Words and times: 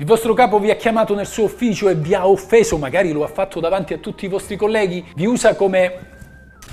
Il 0.00 0.06
vostro 0.06 0.32
capo 0.32 0.58
vi 0.58 0.70
ha 0.70 0.76
chiamato 0.76 1.14
nel 1.14 1.26
suo 1.26 1.44
ufficio 1.44 1.90
e 1.90 1.94
vi 1.94 2.14
ha 2.14 2.26
offeso, 2.26 2.78
magari 2.78 3.12
lo 3.12 3.22
ha 3.22 3.28
fatto 3.28 3.60
davanti 3.60 3.92
a 3.92 3.98
tutti 3.98 4.24
i 4.24 4.28
vostri 4.28 4.56
colleghi, 4.56 5.04
vi 5.14 5.26
usa 5.26 5.54
come 5.54 6.19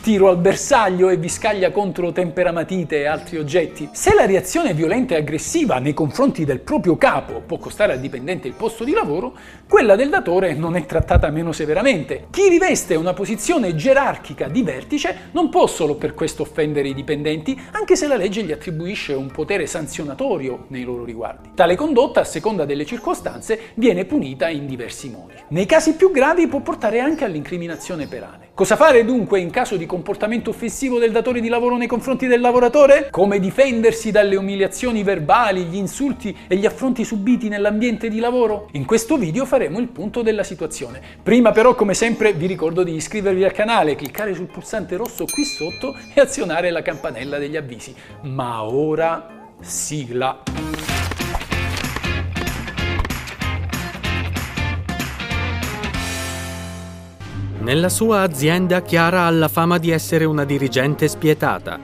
tiro 0.01 0.29
al 0.29 0.37
bersaglio 0.37 1.09
e 1.09 1.17
vi 1.17 1.29
scaglia 1.29 1.71
contro 1.71 2.11
temperamatite 2.11 2.99
e 2.99 3.05
altri 3.05 3.37
oggetti. 3.37 3.89
Se 3.91 4.13
la 4.13 4.25
reazione 4.25 4.73
violenta 4.73 5.15
e 5.15 5.17
aggressiva 5.17 5.79
nei 5.79 5.93
confronti 5.93 6.45
del 6.45 6.59
proprio 6.59 6.97
capo 6.97 7.41
può 7.45 7.57
costare 7.57 7.93
al 7.93 7.99
dipendente 7.99 8.47
il 8.47 8.53
posto 8.53 8.83
di 8.83 8.93
lavoro, 8.93 9.35
quella 9.67 9.95
del 9.95 10.09
datore 10.09 10.53
non 10.53 10.75
è 10.75 10.85
trattata 10.85 11.29
meno 11.29 11.51
severamente. 11.51 12.27
Chi 12.29 12.47
riveste 12.49 12.95
una 12.95 13.13
posizione 13.13 13.75
gerarchica 13.75 14.47
di 14.47 14.63
vertice 14.63 15.29
non 15.31 15.49
può 15.49 15.67
solo 15.67 15.95
per 15.95 16.13
questo 16.13 16.43
offendere 16.43 16.87
i 16.87 16.93
dipendenti, 16.93 17.59
anche 17.71 17.95
se 17.95 18.07
la 18.07 18.15
legge 18.15 18.43
gli 18.43 18.51
attribuisce 18.51 19.13
un 19.13 19.31
potere 19.31 19.67
sanzionatorio 19.67 20.65
nei 20.69 20.83
loro 20.83 21.03
riguardi. 21.03 21.49
Tale 21.53 21.75
condotta, 21.75 22.21
a 22.21 22.25
seconda 22.25 22.65
delle 22.65 22.85
circostanze, 22.85 23.59
viene 23.75 24.05
punita 24.05 24.49
in 24.49 24.65
diversi 24.65 25.09
modi. 25.09 25.33
Nei 25.49 25.65
casi 25.65 25.95
più 25.95 26.11
gravi 26.11 26.47
può 26.47 26.61
portare 26.61 26.99
anche 26.99 27.25
all'incriminazione 27.25 28.07
penale. 28.07 28.46
Cosa 28.57 28.75
fare 28.75 29.05
dunque 29.05 29.39
in 29.39 29.51
caso 29.51 29.75
di 29.75 29.85
comportamento 29.85 30.49
offensivo 30.49 30.97
del 30.97 31.11
datore 31.11 31.41
di 31.41 31.47
lavoro 31.47 31.77
nei 31.77 31.85
confronti 31.85 32.25
del 32.25 32.41
lavoratore? 32.41 33.09
Come 33.11 33.37
difendersi 33.37 34.09
dalle 34.09 34.35
umiliazioni 34.35 35.03
verbali, 35.03 35.65
gli 35.65 35.75
insulti 35.75 36.35
e 36.47 36.55
gli 36.55 36.65
affronti 36.65 37.05
subiti 37.05 37.49
nell'ambiente 37.49 38.09
di 38.09 38.17
lavoro? 38.17 38.67
In 38.71 38.85
questo 38.85 39.15
video 39.15 39.45
faremo 39.45 39.77
il 39.77 39.89
punto 39.89 40.23
della 40.23 40.41
situazione. 40.41 40.99
Prima 41.21 41.51
però, 41.51 41.75
come 41.75 41.93
sempre, 41.93 42.33
vi 42.33 42.47
ricordo 42.47 42.81
di 42.81 42.95
iscrivervi 42.95 43.43
al 43.43 43.51
canale, 43.51 43.93
cliccare 43.93 44.33
sul 44.33 44.47
pulsante 44.47 44.95
rosso 44.95 45.25
qui 45.25 45.43
sotto 45.43 45.95
e 46.15 46.19
azionare 46.19 46.71
la 46.71 46.81
campanella 46.81 47.37
degli 47.37 47.57
avvisi. 47.57 47.93
Ma 48.23 48.63
ora 48.63 49.51
sigla! 49.61 50.41
Nella 57.67 57.89
sua 57.89 58.21
azienda 58.21 58.81
Chiara 58.81 59.25
ha 59.25 59.29
la 59.29 59.49
fama 59.49 59.77
di 59.77 59.89
essere 59.89 60.23
una 60.23 60.45
dirigente 60.45 61.09
spietata. 61.09 61.77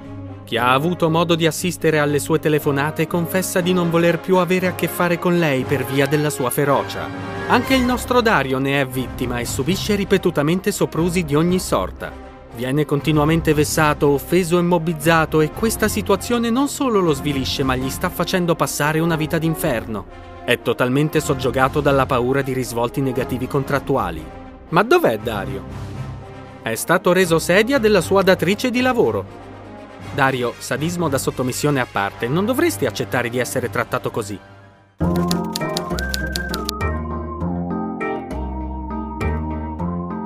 Chi 0.46 0.56
ha 0.56 0.72
avuto 0.72 1.10
modo 1.10 1.36
di 1.36 1.46
assistere 1.46 2.00
alle 2.00 2.20
sue 2.20 2.40
telefonate 2.40 3.06
confessa 3.06 3.60
di 3.60 3.74
non 3.74 3.90
voler 3.90 4.18
più 4.22 4.38
avere 4.38 4.68
a 4.68 4.76
che 4.76 4.88
fare 4.88 5.20
con 5.20 5.38
lei 5.38 5.66
per 5.66 5.84
via 5.84 6.06
della 6.06 6.30
sua 6.30 6.50
ferocia. 6.52 7.06
Anche 7.50 7.74
il 7.74 7.82
nostro 7.82 8.22
Dario 8.22 8.60
ne 8.60 8.80
è 8.80 8.88
vittima 8.88 9.40
e 9.40 9.46
subisce 9.46 9.96
ripetutamente 9.96 10.72
soprusi 10.72 11.26
di 11.26 11.36
ogni 11.36 11.60
sorta. 11.60 12.14
Viene 12.56 12.86
continuamente 12.86 13.54
vessato, 13.54 14.08
offeso 14.08 14.58
e 14.60 14.62
mobbizzato 14.62 15.42
e 15.42 15.52
questa 15.52 15.90
situazione 15.90 16.50
non 16.50 16.70
solo 16.70 17.02
lo 17.02 17.12
svilisce 17.12 17.64
ma 17.64 17.76
gli 17.76 17.90
sta 17.90 18.08
facendo 18.08 18.56
passare 18.56 19.00
una 19.00 19.18
vita 19.18 19.38
d'inferno. 19.38 20.06
È 20.46 20.62
totalmente 20.62 21.20
soggiogato 21.20 21.82
dalla 21.82 22.06
paura 22.06 22.42
di 22.42 22.54
risvolti 22.54 23.02
negativi 23.02 23.48
contrattuali. 23.48 24.43
Ma 24.70 24.84
dov'è 24.84 25.20
Dario? 25.20 25.64
È 26.62 26.76
stato 26.76 27.12
reso 27.12 27.40
sedia 27.40 27.78
della 27.78 28.02
sua 28.02 28.22
datrice 28.22 28.72
di 28.72 28.82
lavoro. 28.82 29.26
Dario, 30.16 30.54
sadismo 30.58 31.10
da 31.10 31.18
sottomissione 31.18 31.80
a 31.80 31.88
parte, 31.92 32.28
non 32.28 32.46
dovresti 32.46 32.86
accettare 32.86 33.30
di 33.30 33.40
essere 33.40 33.70
trattato 33.70 34.12
così. 34.12 34.40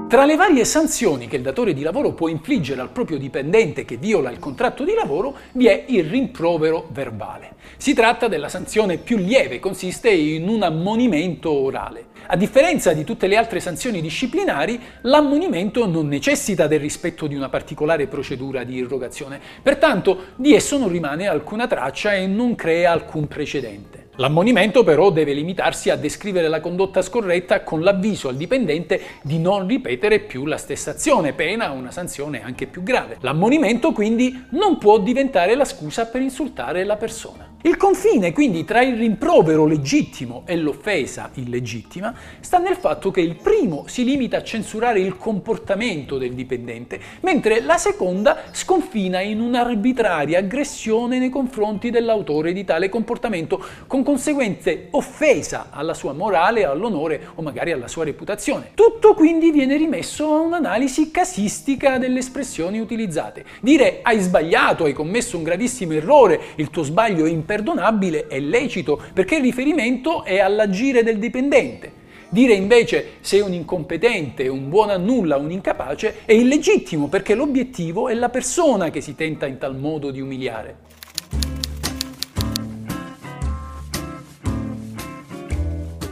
Tra 0.07 0.23
le 0.23 0.37
varie 0.37 0.63
sanzioni 0.63 1.27
che 1.27 1.35
il 1.35 1.41
datore 1.41 1.73
di 1.73 1.81
lavoro 1.81 2.13
può 2.13 2.29
infliggere 2.29 2.79
al 2.79 2.91
proprio 2.91 3.17
dipendente 3.17 3.83
che 3.83 3.97
viola 3.97 4.31
il 4.31 4.39
contratto 4.39 4.85
di 4.85 4.93
lavoro 4.93 5.35
vi 5.51 5.67
è 5.67 5.83
il 5.89 6.05
rimprovero 6.05 6.87
verbale. 6.93 7.55
Si 7.75 7.93
tratta 7.93 8.29
della 8.29 8.47
sanzione 8.47 8.99
più 8.99 9.17
lieve, 9.17 9.59
consiste 9.59 10.09
in 10.09 10.47
un 10.47 10.63
ammonimento 10.63 11.51
orale. 11.51 12.05
A 12.27 12.37
differenza 12.37 12.93
di 12.93 13.03
tutte 13.03 13.27
le 13.27 13.35
altre 13.35 13.59
sanzioni 13.59 13.99
disciplinari, 13.99 14.79
l'ammonimento 15.01 15.85
non 15.85 16.07
necessita 16.07 16.67
del 16.67 16.79
rispetto 16.79 17.27
di 17.27 17.35
una 17.35 17.49
particolare 17.49 18.07
procedura 18.07 18.63
di 18.63 18.75
irrogazione, 18.75 19.41
pertanto 19.61 20.27
di 20.37 20.53
esso 20.53 20.77
non 20.77 20.87
rimane 20.87 21.27
alcuna 21.27 21.67
traccia 21.67 22.13
e 22.13 22.27
non 22.27 22.55
crea 22.55 22.93
alcun 22.93 23.27
precedente. 23.27 23.96
L'ammonimento 24.19 24.83
però 24.83 25.11
deve 25.11 25.33
limitarsi 25.33 25.91
a 25.91 25.95
descrivere 25.95 26.47
la 26.47 26.59
condotta 26.59 27.03
scorretta 27.03 27.61
con 27.61 27.81
l'avviso 27.81 28.29
al 28.29 28.35
dipendente 28.35 28.99
di 29.21 29.37
non 29.37 29.67
ripetere 29.67 30.19
più 30.19 30.45
la 30.45 30.57
stessa 30.57 30.91
azione, 30.91 31.33
pena 31.33 31.69
una 31.69 31.91
sanzione 31.91 32.43
anche 32.43 32.65
più 32.65 32.81
grave. 32.81 33.17
L'ammonimento 33.19 33.91
quindi 33.91 34.45
non 34.51 34.79
può 34.79 34.97
diventare 34.97 35.53
la 35.55 35.65
scusa 35.65 36.07
per 36.07 36.21
insultare 36.21 36.83
la 36.83 36.95
persona. 36.95 37.46
Il 37.67 37.75
confine 37.75 38.31
quindi 38.31 38.63
tra 38.63 38.81
il 38.81 38.95
rimprovero 38.95 39.65
legittimo 39.65 40.43
e 40.45 40.55
l'offesa 40.55 41.31
illegittima 41.33 42.15
sta 42.39 42.59
nel 42.59 42.77
fatto 42.77 43.11
che 43.11 43.19
il 43.19 43.35
primo 43.35 43.83
si 43.87 44.05
limita 44.05 44.37
a 44.37 44.41
censurare 44.41 45.01
il 45.01 45.17
comportamento 45.17 46.17
del 46.17 46.31
dipendente, 46.31 46.97
mentre 47.19 47.59
la 47.59 47.77
seconda 47.77 48.43
sconfina 48.51 49.19
in 49.19 49.41
un'arbitraria 49.41 50.39
aggressione 50.39 51.19
nei 51.19 51.29
confronti 51.29 51.89
dell'autore 51.89 52.53
di 52.53 52.63
tale 52.63 52.87
comportamento, 52.87 53.61
con 53.85 54.01
conseguente 54.01 54.87
offesa 54.91 55.67
alla 55.69 55.93
sua 55.93 56.13
morale, 56.13 56.63
all'onore 56.63 57.31
o 57.35 57.41
magari 57.41 57.73
alla 57.73 57.89
sua 57.89 58.05
reputazione. 58.05 58.71
Tutto 58.75 59.13
quindi 59.13 59.51
viene 59.51 59.75
rimesso 59.75 60.33
a 60.33 60.39
un'analisi 60.39 61.11
casistica 61.11 61.97
delle 61.97 62.19
espressioni 62.19 62.79
utilizzate. 62.79 63.43
Dire 63.59 63.99
hai 64.03 64.21
sbagliato, 64.21 64.85
hai 64.85 64.93
commesso 64.93 65.35
un 65.35 65.43
gravissimo 65.43 65.91
errore, 65.91 66.39
il 66.55 66.69
tuo 66.69 66.83
sbaglio 66.83 67.25
è 67.25 67.29
imperdonabile 67.57 68.27
è 68.27 68.39
lecito 68.39 69.01
perché 69.13 69.37
il 69.37 69.41
riferimento 69.41 70.23
è 70.23 70.39
all'agire 70.39 71.03
del 71.03 71.17
dipendente. 71.17 72.05
Dire 72.29 72.53
invece 72.53 73.13
sei 73.21 73.39
un 73.39 73.53
incompetente, 73.53 74.47
un 74.47 74.69
buono 74.69 74.91
a 74.91 74.97
nulla, 74.97 75.37
un 75.37 75.49
incapace 75.49 76.25
è 76.25 76.33
illegittimo 76.33 77.07
perché 77.07 77.33
l'obiettivo 77.35 78.09
è 78.09 78.13
la 78.13 78.29
persona 78.29 78.89
che 78.89 79.01
si 79.01 79.15
tenta 79.15 79.45
in 79.45 79.57
tal 79.57 79.77
modo 79.77 80.11
di 80.11 80.21
umiliare. 80.21 80.85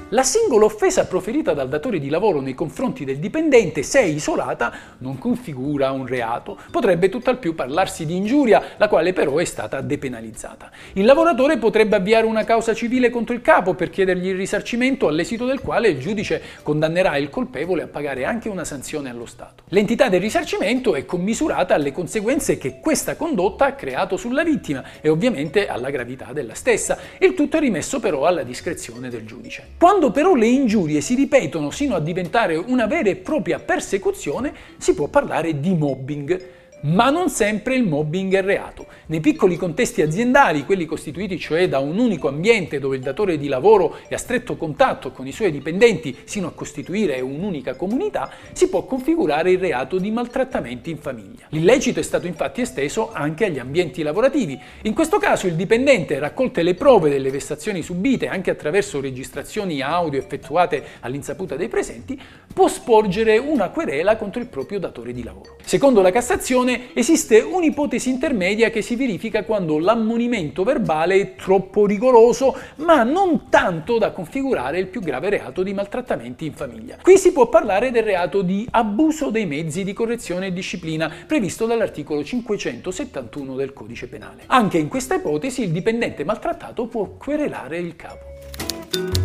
La 0.09 0.21
singola 0.21 0.65
offesa 0.65 1.07
proferita 1.07 1.53
dal 1.53 1.67
datore 1.67 1.97
di 1.97 2.09
lavoro 2.09 2.39
nei 2.39 2.53
confronti 2.53 3.05
del 3.05 3.17
dipendente, 3.17 3.81
se 3.81 4.01
isolata, 4.01 4.71
non 4.99 5.17
configura 5.17 5.89
un 5.89 6.05
reato. 6.05 6.59
Potrebbe 6.69 7.09
tutt'al 7.09 7.39
più 7.39 7.55
parlarsi 7.55 8.05
di 8.05 8.15
ingiuria, 8.15 8.61
la 8.77 8.87
quale 8.87 9.13
però 9.13 9.37
è 9.37 9.45
stata 9.45 9.81
depenalizzata. 9.81 10.69
Il 10.93 11.05
lavoratore 11.05 11.57
potrebbe 11.57 11.95
avviare 11.95 12.27
una 12.27 12.43
causa 12.43 12.75
civile 12.75 13.09
contro 13.09 13.33
il 13.33 13.41
capo 13.41 13.73
per 13.73 13.89
chiedergli 13.89 14.27
il 14.27 14.35
risarcimento, 14.35 15.07
all'esito 15.07 15.47
del 15.47 15.59
quale 15.59 15.87
il 15.87 15.97
giudice 15.97 16.39
condannerà 16.61 17.17
il 17.17 17.31
colpevole 17.31 17.81
a 17.81 17.87
pagare 17.87 18.25
anche 18.25 18.47
una 18.47 18.63
sanzione 18.63 19.09
allo 19.09 19.25
Stato. 19.25 19.63
L'entità 19.69 20.07
del 20.07 20.21
risarcimento 20.21 20.93
è 20.93 21.03
commisurata 21.05 21.73
alle 21.73 21.91
conseguenze 21.91 22.59
che 22.59 22.79
questa 22.79 23.15
condotta 23.15 23.65
ha 23.65 23.73
creato 23.73 24.17
sulla 24.17 24.43
vittima 24.43 24.83
e 25.01 25.09
ovviamente 25.09 25.67
alla 25.67 25.89
gravità 25.89 26.31
della 26.31 26.53
stessa. 26.53 26.95
Il 27.17 27.33
tutto 27.33 27.57
è 27.57 27.59
rimesso 27.59 27.99
però 27.99 28.25
alla 28.25 28.43
discrezione 28.43 29.09
del 29.09 29.25
giudice. 29.25 29.69
Quando 29.79 29.93
quando 29.95 30.11
però 30.11 30.35
le 30.35 30.47
ingiurie 30.47 30.99
si 30.99 31.15
ripetono 31.15 31.71
sino 31.71 31.95
a 31.95 32.01
diventare 32.01 32.57
una 32.57 32.85
vera 32.85 33.07
e 33.07 33.15
propria 33.15 33.59
persecuzione, 33.59 34.53
si 34.75 34.93
può 34.93 35.07
parlare 35.07 35.61
di 35.61 35.73
mobbing 35.73 36.41
ma 36.81 37.09
non 37.09 37.29
sempre 37.29 37.75
il 37.75 37.83
mobbing 37.83 38.35
è 38.35 38.41
reato. 38.41 38.85
Nei 39.07 39.19
piccoli 39.19 39.55
contesti 39.57 40.01
aziendali, 40.01 40.65
quelli 40.65 40.85
costituiti 40.85 41.39
cioè 41.39 41.67
da 41.67 41.79
un 41.79 41.97
unico 41.97 42.27
ambiente 42.27 42.79
dove 42.79 42.95
il 42.95 43.01
datore 43.01 43.37
di 43.37 43.47
lavoro 43.47 43.97
è 44.07 44.13
a 44.13 44.17
stretto 44.17 44.55
contatto 44.55 45.11
con 45.11 45.25
i 45.27 45.31
suoi 45.31 45.51
dipendenti 45.51 46.15
sino 46.25 46.47
a 46.47 46.51
costituire 46.51 47.19
un'unica 47.21 47.75
comunità, 47.75 48.31
si 48.53 48.69
può 48.69 48.85
configurare 48.85 49.51
il 49.51 49.59
reato 49.59 49.97
di 49.97 50.11
maltrattamenti 50.11 50.89
in 50.89 50.97
famiglia. 50.97 51.45
L'illecito 51.49 51.99
è 51.99 52.03
stato 52.03 52.27
infatti 52.27 52.61
esteso 52.61 53.11
anche 53.11 53.45
agli 53.45 53.59
ambienti 53.59 54.03
lavorativi. 54.03 54.59
In 54.83 54.93
questo 54.93 55.17
caso 55.17 55.47
il 55.47 55.55
dipendente, 55.55 56.19
raccolte 56.19 56.63
le 56.63 56.75
prove 56.75 57.09
delle 57.09 57.31
vessazioni 57.31 57.81
subite 57.81 58.27
anche 58.27 58.51
attraverso 58.51 59.01
registrazioni 59.01 59.81
audio 59.81 60.19
effettuate 60.19 60.83
all'insaputa 61.01 61.55
dei 61.55 61.67
presenti, 61.67 62.19
può 62.53 62.67
sporgere 62.67 63.37
una 63.37 63.69
querela 63.69 64.15
contro 64.15 64.41
il 64.41 64.47
proprio 64.47 64.79
datore 64.79 65.13
di 65.13 65.23
lavoro. 65.23 65.57
Secondo 65.63 66.01
la 66.01 66.11
Cassazione, 66.11 66.64
esiste 66.93 67.39
un'ipotesi 67.39 68.09
intermedia 68.09 68.69
che 68.69 68.81
si 68.81 68.95
verifica 68.95 69.43
quando 69.43 69.79
l'ammonimento 69.79 70.63
verbale 70.63 71.15
è 71.15 71.35
troppo 71.35 71.85
rigoroso, 71.85 72.57
ma 72.77 73.03
non 73.03 73.49
tanto 73.49 73.97
da 73.97 74.11
configurare 74.11 74.79
il 74.79 74.87
più 74.87 75.01
grave 75.01 75.29
reato 75.29 75.63
di 75.63 75.73
maltrattamenti 75.73 76.45
in 76.45 76.53
famiglia. 76.53 76.97
Qui 77.01 77.17
si 77.17 77.31
può 77.31 77.47
parlare 77.47 77.91
del 77.91 78.03
reato 78.03 78.41
di 78.41 78.67
abuso 78.71 79.29
dei 79.29 79.45
mezzi 79.45 79.83
di 79.83 79.93
correzione 79.93 80.47
e 80.47 80.53
disciplina 80.53 81.11
previsto 81.25 81.65
dall'articolo 81.65 82.23
571 82.23 83.55
del 83.55 83.73
codice 83.73 84.07
penale. 84.07 84.43
Anche 84.47 84.77
in 84.77 84.87
questa 84.87 85.15
ipotesi 85.15 85.63
il 85.63 85.71
dipendente 85.71 86.23
maltrattato 86.23 86.87
può 86.87 87.15
querelare 87.17 87.77
il 87.77 87.95
capo. 87.95 89.24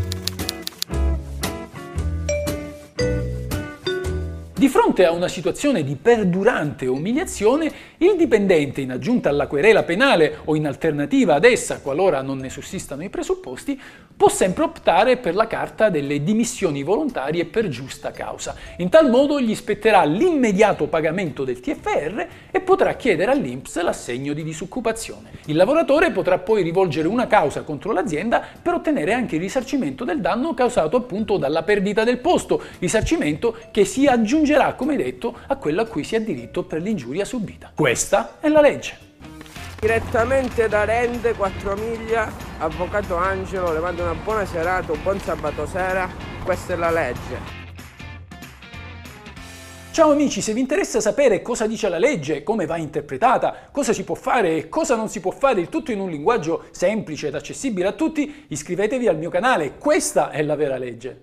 Di 4.60 4.68
fronte 4.68 5.06
a 5.06 5.12
una 5.12 5.28
situazione 5.28 5.82
di 5.82 5.96
perdurante 5.96 6.84
umiliazione, 6.84 7.72
il 7.96 8.14
dipendente, 8.14 8.82
in 8.82 8.90
aggiunta 8.90 9.30
alla 9.30 9.46
querela 9.46 9.84
penale 9.84 10.40
o 10.44 10.54
in 10.54 10.66
alternativa 10.66 11.36
ad 11.36 11.44
essa, 11.44 11.80
qualora 11.80 12.20
non 12.20 12.36
ne 12.36 12.50
sussistano 12.50 13.02
i 13.02 13.08
presupposti, 13.08 13.80
può 14.14 14.28
sempre 14.28 14.64
optare 14.64 15.16
per 15.16 15.34
la 15.34 15.46
carta 15.46 15.88
delle 15.88 16.22
dimissioni 16.22 16.82
volontarie 16.82 17.46
per 17.46 17.68
giusta 17.68 18.10
causa. 18.10 18.54
In 18.76 18.90
tal 18.90 19.08
modo 19.08 19.40
gli 19.40 19.54
spetterà 19.54 20.04
l'immediato 20.04 20.88
pagamento 20.88 21.44
del 21.44 21.60
TFR 21.60 22.26
e 22.50 22.60
potrà 22.60 22.96
chiedere 22.96 23.32
all'INPS 23.32 23.80
l'assegno 23.80 24.34
di 24.34 24.44
disoccupazione. 24.44 25.30
Il 25.46 25.56
lavoratore 25.56 26.10
potrà 26.10 26.36
poi 26.36 26.62
rivolgere 26.62 27.08
una 27.08 27.26
causa 27.26 27.62
contro 27.62 27.92
l'azienda 27.92 28.44
per 28.60 28.74
ottenere 28.74 29.14
anche 29.14 29.36
il 29.36 29.40
risarcimento 29.40 30.04
del 30.04 30.20
danno 30.20 30.52
causato 30.52 30.98
appunto 30.98 31.38
dalla 31.38 31.62
perdita 31.62 32.04
del 32.04 32.18
posto, 32.18 32.62
risarcimento 32.78 33.56
che 33.70 33.86
si 33.86 34.04
aggiunge 34.04 34.48
aggiungerà, 34.50 34.74
come 34.74 34.96
detto, 34.96 35.36
a 35.46 35.56
quello 35.56 35.82
a 35.82 35.86
cui 35.86 36.02
si 36.02 36.16
ha 36.16 36.20
diritto 36.20 36.64
per 36.64 36.82
l'ingiuria 36.82 37.24
subita. 37.24 37.70
Questa 37.74 38.38
è 38.40 38.48
la 38.48 38.60
legge. 38.60 39.08
Direttamente 39.78 40.68
da 40.68 40.84
Rende, 40.84 41.34
4 41.34 41.76
miglia, 41.76 42.30
Avvocato 42.58 43.16
Angelo, 43.16 43.72
le 43.72 43.78
mando 43.78 44.02
una 44.02 44.14
buona 44.14 44.44
serata, 44.44 44.92
un 44.92 45.02
buon 45.02 45.18
sabato 45.20 45.66
sera, 45.66 46.08
questa 46.44 46.74
è 46.74 46.76
la 46.76 46.90
legge. 46.90 47.58
Ciao 49.92 50.12
amici, 50.12 50.40
se 50.40 50.52
vi 50.52 50.60
interessa 50.60 51.00
sapere 51.00 51.42
cosa 51.42 51.66
dice 51.66 51.88
la 51.88 51.98
legge, 51.98 52.42
come 52.42 52.66
va 52.66 52.76
interpretata, 52.76 53.68
cosa 53.72 53.92
si 53.92 54.04
può 54.04 54.14
fare 54.14 54.56
e 54.56 54.68
cosa 54.68 54.94
non 54.96 55.08
si 55.08 55.20
può 55.20 55.30
fare, 55.30 55.60
il 55.60 55.68
tutto 55.68 55.92
in 55.92 56.00
un 56.00 56.10
linguaggio 56.10 56.64
semplice 56.70 57.28
ed 57.28 57.34
accessibile 57.34 57.88
a 57.88 57.92
tutti, 57.92 58.46
iscrivetevi 58.48 59.08
al 59.08 59.16
mio 59.18 59.30
canale, 59.30 59.76
questa 59.78 60.30
è 60.30 60.42
la 60.42 60.56
vera 60.56 60.76
legge. 60.76 61.18